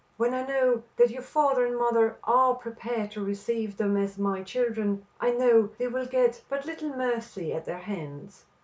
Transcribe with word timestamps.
When 0.17 0.33
I 0.33 0.43
know 0.47 0.81
that 0.97 1.11
your 1.11 1.21
father 1.21 1.63
and 1.63 1.77
mother 1.77 2.15
are 2.23 2.55
prepared 2.55 3.11
to 3.11 3.23
receive 3.23 3.77
them 3.77 3.95
as 3.97 4.17
my 4.17 4.41
children, 4.41 5.05
I 5.19 5.29
know 5.29 5.69
they 5.77 5.89
will 5.89 6.07
get 6.07 6.41
but 6.49 6.65
little 6.65 6.89
mercy 6.97 7.53
at 7.53 7.65
their 7.65 7.77
hands." 7.77 8.45